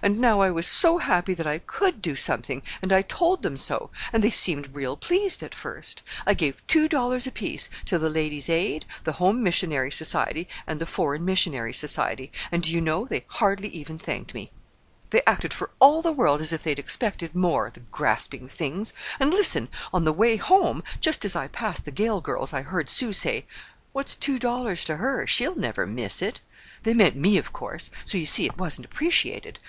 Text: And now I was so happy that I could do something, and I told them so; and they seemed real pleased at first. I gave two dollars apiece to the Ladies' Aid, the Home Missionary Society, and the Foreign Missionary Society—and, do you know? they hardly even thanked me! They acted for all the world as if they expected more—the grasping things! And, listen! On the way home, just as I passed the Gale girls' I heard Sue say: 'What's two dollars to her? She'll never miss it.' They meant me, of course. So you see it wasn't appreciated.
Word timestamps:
And 0.00 0.20
now 0.20 0.40
I 0.40 0.50
was 0.50 0.66
so 0.66 0.98
happy 0.98 1.32
that 1.34 1.46
I 1.46 1.58
could 1.58 2.00
do 2.02 2.14
something, 2.16 2.62
and 2.82 2.92
I 2.92 3.02
told 3.02 3.42
them 3.42 3.56
so; 3.56 3.90
and 4.12 4.22
they 4.22 4.30
seemed 4.30 4.74
real 4.74 4.96
pleased 4.96 5.42
at 5.42 5.54
first. 5.54 6.02
I 6.26 6.34
gave 6.34 6.64
two 6.66 6.88
dollars 6.88 7.26
apiece 7.26 7.68
to 7.86 7.98
the 7.98 8.10
Ladies' 8.10 8.48
Aid, 8.48 8.84
the 9.04 9.14
Home 9.14 9.42
Missionary 9.42 9.90
Society, 9.90 10.48
and 10.66 10.80
the 10.80 10.86
Foreign 10.86 11.24
Missionary 11.24 11.72
Society—and, 11.72 12.64
do 12.64 12.72
you 12.72 12.80
know? 12.80 13.04
they 13.06 13.24
hardly 13.28 13.68
even 13.68 13.98
thanked 13.98 14.34
me! 14.34 14.50
They 15.10 15.22
acted 15.26 15.52
for 15.52 15.70
all 15.80 16.00
the 16.02 16.12
world 16.12 16.40
as 16.40 16.52
if 16.52 16.62
they 16.62 16.72
expected 16.72 17.34
more—the 17.34 17.80
grasping 17.92 18.48
things! 18.48 18.94
And, 19.20 19.32
listen! 19.32 19.68
On 19.92 20.04
the 20.04 20.12
way 20.12 20.36
home, 20.36 20.82
just 21.00 21.24
as 21.24 21.36
I 21.36 21.46
passed 21.48 21.84
the 21.84 21.92
Gale 21.92 22.20
girls' 22.20 22.52
I 22.52 22.62
heard 22.62 22.88
Sue 22.90 23.12
say: 23.12 23.46
'What's 23.92 24.14
two 24.16 24.38
dollars 24.38 24.84
to 24.86 24.96
her? 24.96 25.26
She'll 25.26 25.56
never 25.56 25.86
miss 25.86 26.22
it.' 26.22 26.40
They 26.82 26.94
meant 26.94 27.14
me, 27.16 27.36
of 27.38 27.52
course. 27.52 27.90
So 28.04 28.16
you 28.18 28.26
see 28.26 28.46
it 28.46 28.58
wasn't 28.58 28.86
appreciated. 28.86 29.60